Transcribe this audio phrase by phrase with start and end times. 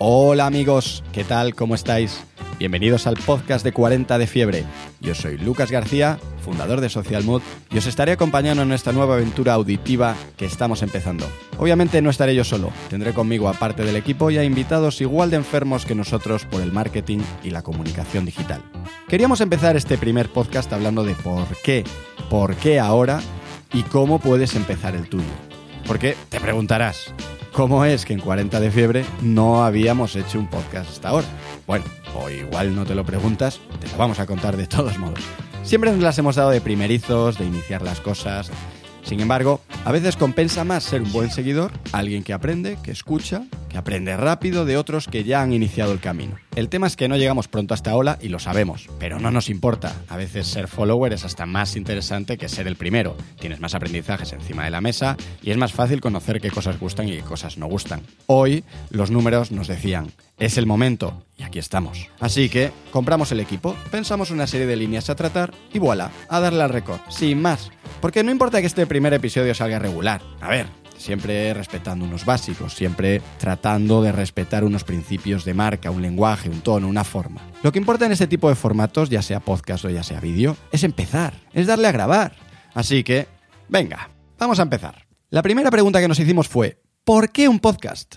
[0.00, 1.56] Hola amigos, ¿qué tal?
[1.56, 2.20] ¿Cómo estáis?
[2.56, 4.64] Bienvenidos al podcast de 40 de fiebre.
[5.00, 9.16] Yo soy Lucas García, fundador de Social Mood, y os estaré acompañando en esta nueva
[9.16, 11.26] aventura auditiva que estamos empezando.
[11.58, 15.30] Obviamente no estaré yo solo, tendré conmigo a parte del equipo y a invitados igual
[15.30, 18.62] de enfermos que nosotros por el marketing y la comunicación digital.
[19.08, 21.82] Queríamos empezar este primer podcast hablando de por qué,
[22.30, 23.20] por qué ahora
[23.72, 25.26] y cómo puedes empezar el tuyo.
[25.88, 27.12] Porque te preguntarás,
[27.52, 31.26] ¿cómo es que en 40 de fiebre no habíamos hecho un podcast hasta ahora?
[31.66, 35.20] Bueno, o igual no te lo preguntas, te lo vamos a contar de todos modos.
[35.62, 38.50] Siempre nos las hemos dado de primerizos, de iniciar las cosas.
[39.02, 43.44] Sin embargo, a veces compensa más ser un buen seguidor, alguien que aprende, que escucha,
[43.68, 46.36] que aprende rápido de otros que ya han iniciado el camino.
[46.56, 49.30] El tema es que no llegamos pronto a esta ola y lo sabemos, pero no
[49.30, 49.94] nos importa.
[50.08, 53.16] A veces ser follower es hasta más interesante que ser el primero.
[53.38, 57.08] Tienes más aprendizajes encima de la mesa y es más fácil conocer qué cosas gustan
[57.08, 58.02] y qué cosas no gustan.
[58.26, 62.08] Hoy los números nos decían, es el momento, y aquí estamos.
[62.20, 66.40] Así que compramos el equipo, pensamos una serie de líneas a tratar y voilà, a
[66.40, 67.70] darle al récord, sin más.
[68.00, 70.22] Porque no importa que este primer episodio salga regular.
[70.40, 70.66] A ver,
[70.98, 76.60] siempre respetando unos básicos, siempre tratando de respetar unos principios de marca, un lenguaje, un
[76.60, 77.40] tono, una forma.
[77.62, 80.56] Lo que importa en este tipo de formatos, ya sea podcast o ya sea vídeo,
[80.72, 82.34] es empezar, es darle a grabar.
[82.74, 83.26] Así que,
[83.68, 85.06] venga, vamos a empezar.
[85.30, 88.16] La primera pregunta que nos hicimos fue, ¿por qué un podcast?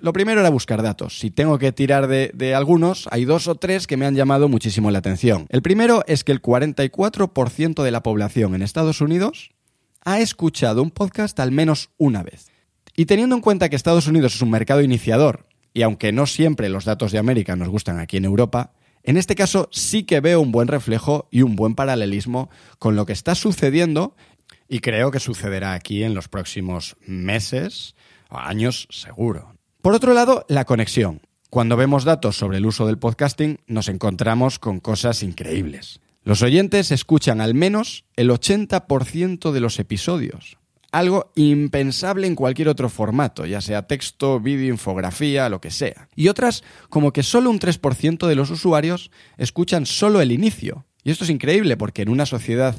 [0.00, 1.18] Lo primero era buscar datos.
[1.18, 4.92] Si tengo que tirar de, algunos, hay dos o tres que me han llamado muchísimo
[4.92, 5.46] la atención.
[5.48, 9.50] El primero es que el 44% de la población en Estados Unidos
[10.08, 12.50] ha escuchado un podcast al menos una vez.
[12.96, 16.70] Y teniendo en cuenta que Estados Unidos es un mercado iniciador, y aunque no siempre
[16.70, 20.40] los datos de América nos gustan aquí en Europa, en este caso sí que veo
[20.40, 24.16] un buen reflejo y un buen paralelismo con lo que está sucediendo
[24.66, 27.94] y creo que sucederá aquí en los próximos meses
[28.30, 29.56] o años seguro.
[29.82, 31.20] Por otro lado, la conexión.
[31.50, 36.00] Cuando vemos datos sobre el uso del podcasting, nos encontramos con cosas increíbles.
[36.28, 40.58] Los oyentes escuchan al menos el 80% de los episodios,
[40.92, 46.10] algo impensable en cualquier otro formato, ya sea texto, vídeo, infografía, lo que sea.
[46.14, 50.84] Y otras, como que solo un 3% de los usuarios escuchan solo el inicio.
[51.02, 52.76] Y esto es increíble porque en una sociedad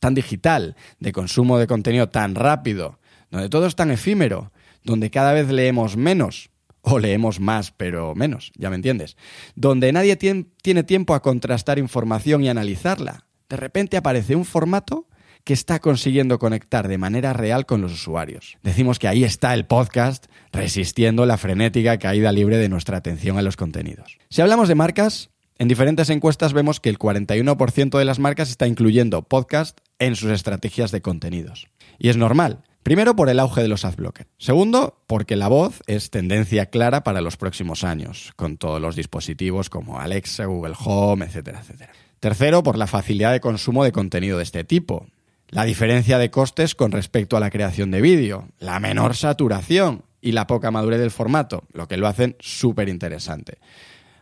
[0.00, 2.98] tan digital, de consumo de contenido tan rápido,
[3.30, 4.52] donde todo es tan efímero,
[4.84, 6.48] donde cada vez leemos menos,
[6.88, 9.16] o leemos más, pero menos, ya me entiendes,
[9.56, 13.26] donde nadie tiene tiempo a contrastar información y analizarla.
[13.48, 15.08] De repente aparece un formato
[15.42, 18.58] que está consiguiendo conectar de manera real con los usuarios.
[18.62, 23.42] Decimos que ahí está el podcast resistiendo la frenética caída libre de nuestra atención a
[23.42, 24.18] los contenidos.
[24.28, 28.66] Si hablamos de marcas, en diferentes encuestas vemos que el 41% de las marcas está
[28.66, 31.68] incluyendo podcast en sus estrategias de contenidos.
[31.98, 34.30] Y es normal, Primero, por el auge de los adblockers.
[34.38, 39.68] Segundo, porque la voz es tendencia clara para los próximos años, con todos los dispositivos
[39.70, 41.90] como Alexa, Google Home, etcétera, etcétera.
[42.20, 45.08] Tercero, por la facilidad de consumo de contenido de este tipo.
[45.48, 50.30] La diferencia de costes con respecto a la creación de vídeo, la menor saturación y
[50.30, 53.58] la poca madurez del formato, lo que lo hacen súper interesante.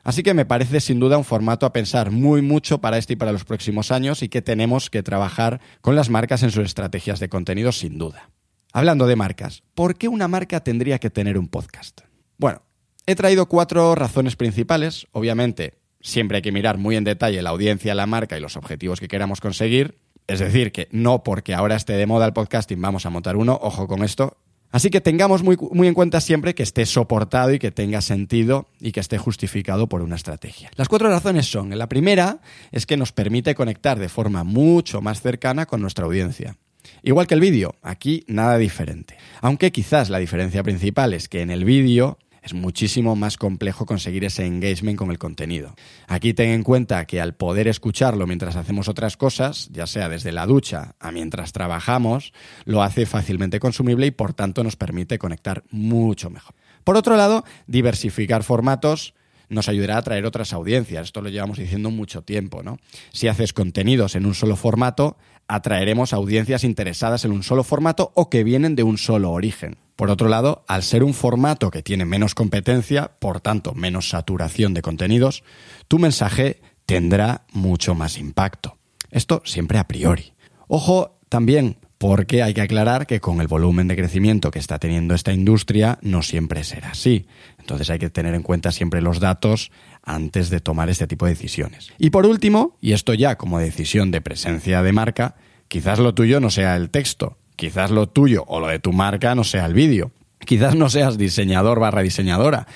[0.05, 3.17] Así que me parece sin duda un formato a pensar muy mucho para este y
[3.17, 7.21] para los próximos años y que tenemos que trabajar con las marcas en sus estrategias
[7.21, 8.31] de contenido sin duda.
[8.77, 12.01] Hablando de marcas, ¿por qué una marca tendría que tener un podcast?
[12.39, 12.63] Bueno,
[13.07, 15.07] he traído cuatro razones principales.
[15.13, 18.99] Obviamente, siempre hay que mirar muy en detalle la audiencia, la marca y los objetivos
[18.99, 20.01] que queramos conseguir.
[20.27, 23.57] Es decir, que no porque ahora esté de moda el podcasting vamos a montar uno,
[23.63, 24.39] ojo con esto.
[24.73, 28.67] Así que tengamos muy, muy, en cuenta siempre que esté soportado y que tenga sentido
[28.81, 30.73] y que esté justificado por una estrategia.
[30.75, 32.41] Las cuatro razones son, la primera
[32.73, 36.57] es que nos permite conectar de forma mucho más cercana con nuestra audiencia.
[37.03, 39.17] Igual que el vídeo, aquí nada diferente.
[39.41, 44.25] Aunque quizás la diferencia principal es que en el vídeo es muchísimo más complejo conseguir
[44.25, 45.75] ese engagement con el contenido.
[46.07, 50.31] Aquí ten en cuenta que al poder escucharlo mientras hacemos otras cosas, ya sea desde
[50.31, 52.35] la ducha a mientras trabajamos,
[52.67, 56.55] lo hace fácilmente consumible y por tanto nos permite conectar mucho mejor.
[56.85, 59.15] Por otro lado, diversificar formatos
[59.49, 61.07] nos ayudará a atraer otras audiencias.
[61.07, 62.79] Esto lo llevamos diciendo mucho tiempo, ¿no?
[63.13, 65.17] Si haces contenidos en un solo formato,
[65.49, 69.77] atraeremos audiencias interesadas en un solo formato o que vienen de un solo origen.
[69.97, 74.75] Por otro lado, al ser un formato que tiene menos competencia, por tanto menos saturación
[74.75, 75.45] de contenidos,
[75.87, 78.77] tu mensaje tendrá mucho más impacto.
[79.11, 80.33] Esto siempre a priori.
[80.67, 85.15] Ojo también, porque hay que aclarar que con el volumen de crecimiento que está teniendo
[85.15, 87.27] esta industria no siempre será así.
[87.59, 89.71] Entonces hay que tener en cuenta siempre los datos
[90.05, 91.93] antes de tomar este tipo de decisiones.
[91.99, 95.37] Y por último, y esto ya como decisión de presencia de marca,
[95.69, 99.35] quizás lo tuyo no sea el texto, quizás lo tuyo o lo de tu marca
[99.35, 102.67] no sea el vídeo, quizás no seas diseñador barra diseñadora,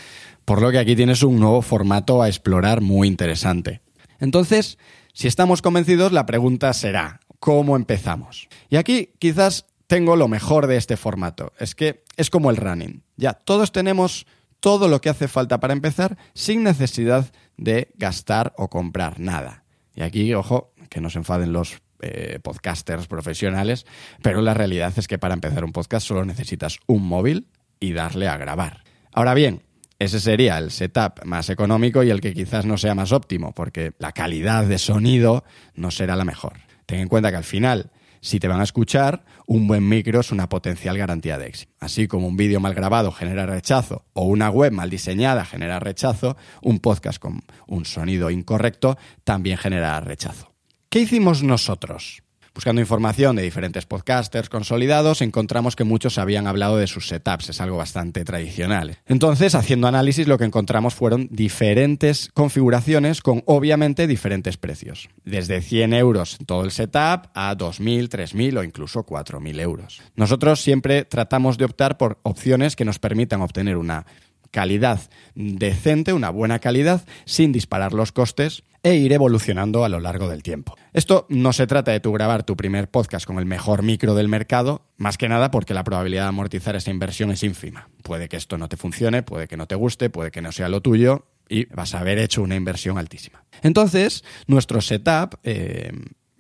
[0.45, 3.83] Por lo que aquí tienes un nuevo formato a explorar muy interesante.
[4.19, 4.79] Entonces,
[5.13, 8.49] si estamos convencidos, la pregunta será, ¿cómo empezamos?
[8.71, 11.53] Y aquí quizás tengo lo mejor de este formato.
[11.59, 13.03] Es que es como el running.
[13.17, 14.27] Ya, todos tenemos
[14.61, 19.65] todo lo que hace falta para empezar sin necesidad de gastar o comprar nada.
[19.95, 23.87] Y aquí, ojo, que no se enfaden los eh, podcasters profesionales,
[24.23, 27.49] pero la realidad es que para empezar un podcast solo necesitas un móvil
[27.81, 28.85] y darle a grabar.
[29.13, 29.63] Ahora bien,
[29.99, 33.93] ese sería el setup más económico y el que quizás no sea más óptimo, porque
[33.99, 35.45] la calidad de sonido
[35.75, 36.61] no será la mejor.
[36.87, 37.91] Ten en cuenta que al final
[38.21, 41.73] si te van a escuchar, un buen micro es una potencial garantía de éxito.
[41.81, 46.37] Así como un vídeo mal grabado genera rechazo o una web mal diseñada genera rechazo,
[46.63, 50.53] un podcast con un sonido incorrecto también genera rechazo.
[50.89, 52.23] ¿Qué hicimos nosotros?
[52.59, 57.61] Buscando información de diferentes podcasters consolidados, encontramos que muchos habían hablado de sus setups, es
[57.61, 58.99] algo bastante tradicional.
[59.07, 65.09] Entonces, haciendo análisis, lo que encontramos fueron diferentes configuraciones con obviamente diferentes precios.
[65.25, 70.03] Desde 100 euros todo el setup a 2.000, 3.000 o incluso 4.000 euros.
[70.17, 74.05] Nosotros siempre tratamos de optar por opciones que nos permitan obtener una
[74.51, 74.99] calidad
[75.37, 80.43] decente, una buena calidad, sin disparar los costes e ir evolucionando a lo largo del
[80.43, 80.77] tiempo.
[80.93, 84.29] Esto no se trata de tú grabar tu primer podcast con el mejor micro del
[84.29, 87.89] mercado, más que nada porque la probabilidad de amortizar esa inversión es ínfima.
[88.03, 90.69] Puede que esto no te funcione, puede que no te guste, puede que no sea
[90.69, 93.45] lo tuyo y vas a haber hecho una inversión altísima.
[93.63, 95.93] Entonces, nuestro setup eh,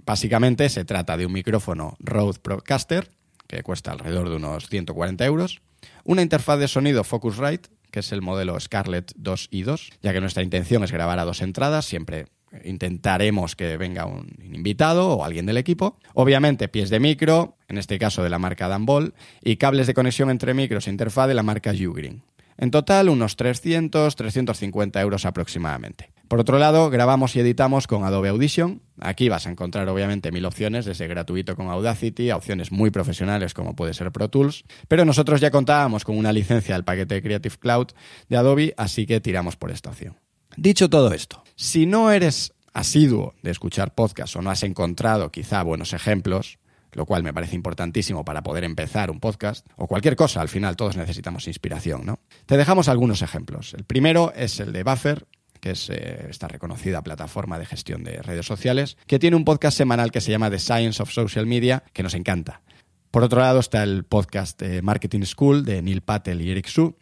[0.05, 3.11] básicamente se trata de un micrófono Rode Procaster,
[3.46, 5.61] que cuesta alrededor de unos 140 euros,
[6.05, 10.20] una interfaz de sonido Focusrite que es el modelo Scarlett 2 y 2, ya que
[10.20, 12.26] nuestra intención es grabar a dos entradas, siempre
[12.64, 15.99] intentaremos que venga un invitado o alguien del equipo.
[16.14, 20.31] Obviamente, pies de micro, en este caso de la marca Danbol, y cables de conexión
[20.31, 22.23] entre micros e interfaz de la marca Ugreen.
[22.56, 26.11] En total, unos 300, 350 euros aproximadamente.
[26.29, 28.83] Por otro lado, grabamos y editamos con Adobe Audition.
[29.01, 33.55] Aquí vas a encontrar obviamente mil opciones, desde gratuito con Audacity a opciones muy profesionales
[33.55, 34.65] como puede ser Pro Tools.
[34.89, 37.89] Pero nosotros ya contábamos con una licencia del paquete Creative Cloud
[38.29, 40.19] de Adobe, así que tiramos por esta opción.
[40.55, 45.63] Dicho todo esto, si no eres asiduo de escuchar podcasts o no has encontrado quizá
[45.63, 46.59] buenos ejemplos,
[46.93, 50.77] lo cual me parece importantísimo para poder empezar un podcast o cualquier cosa, al final
[50.77, 52.19] todos necesitamos inspiración, ¿no?
[52.45, 53.73] Te dejamos algunos ejemplos.
[53.73, 55.27] El primero es el de Buffer,
[55.60, 59.76] que es eh, esta reconocida plataforma de gestión de redes sociales, que tiene un podcast
[59.76, 62.62] semanal que se llama The Science of Social Media, que nos encanta.
[63.10, 66.94] Por otro lado está el podcast Marketing School de Neil Patel y Eric Su,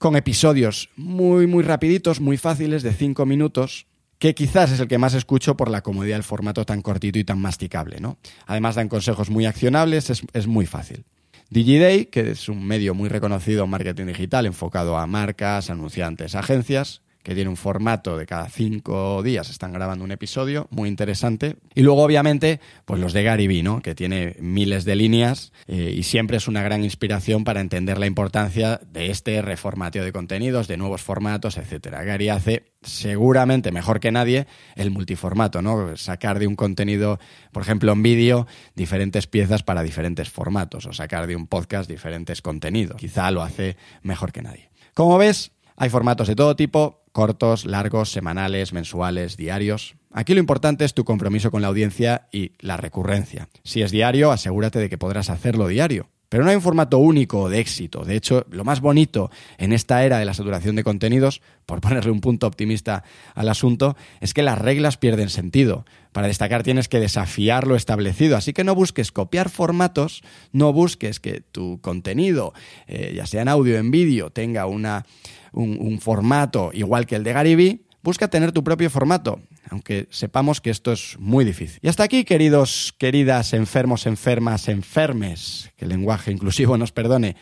[0.00, 3.86] con episodios muy, muy rapiditos, muy fáciles, de cinco minutos,
[4.18, 7.24] que quizás es el que más escucho por la comodidad del formato tan cortito y
[7.24, 8.00] tan masticable.
[8.00, 8.16] ¿no?
[8.46, 11.04] Además dan consejos muy accionables, es, es muy fácil.
[11.50, 17.02] DigiDay, que es un medio muy reconocido en marketing digital enfocado a marcas, anunciantes, agencias,
[17.22, 21.56] que tiene un formato de cada cinco días están grabando un episodio, muy interesante.
[21.74, 23.82] Y luego, obviamente, pues los de Gary Vee, ¿no?
[23.82, 28.06] que tiene miles de líneas eh, y siempre es una gran inspiración para entender la
[28.06, 32.02] importancia de este reformateo de contenidos, de nuevos formatos, etcétera.
[32.04, 35.96] Gary hace seguramente mejor que nadie el multiformato, ¿no?
[35.96, 37.18] Sacar de un contenido,
[37.52, 42.40] por ejemplo, en vídeo, diferentes piezas para diferentes formatos, o sacar de un podcast diferentes
[42.40, 42.96] contenidos.
[42.96, 44.70] Quizá lo hace mejor que nadie.
[44.94, 49.96] Como ves, hay formatos de todo tipo, cortos, largos, semanales, mensuales, diarios.
[50.12, 53.48] Aquí lo importante es tu compromiso con la audiencia y la recurrencia.
[53.64, 56.10] Si es diario, asegúrate de que podrás hacerlo diario.
[56.30, 58.04] Pero no hay un formato único de éxito.
[58.04, 62.12] De hecho, lo más bonito en esta era de la saturación de contenidos, por ponerle
[62.12, 63.02] un punto optimista
[63.34, 65.84] al asunto, es que las reglas pierden sentido.
[66.12, 68.36] Para destacar tienes que desafiar lo establecido.
[68.36, 70.22] Así que no busques copiar formatos,
[70.52, 72.54] no busques que tu contenido,
[72.86, 75.04] eh, ya sea en audio o en vídeo, tenga una,
[75.52, 80.70] un, formato igual que el de Gary busca tener tu propio formato, aunque sepamos que
[80.70, 81.78] esto es muy difícil.
[81.82, 87.36] Y hasta aquí, queridos, queridas, enfermos, enfermas, enfermes, que el lenguaje inclusivo nos perdone.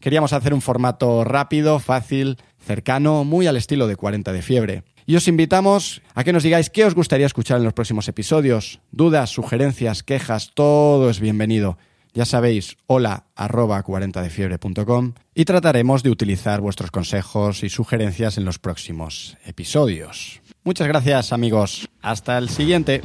[0.00, 4.82] Queríamos hacer un formato rápido, fácil, cercano, muy al estilo de 40 de fiebre.
[5.06, 8.80] Y os invitamos a que nos digáis qué os gustaría escuchar en los próximos episodios.
[8.90, 11.78] Dudas, sugerencias, quejas, todo es bienvenido.
[12.14, 18.58] Ya sabéis, hola arroba 40defiebre.com y trataremos de utilizar vuestros consejos y sugerencias en los
[18.58, 20.42] próximos episodios.
[20.62, 21.88] Muchas gracias amigos.
[22.02, 23.02] Hasta el siguiente.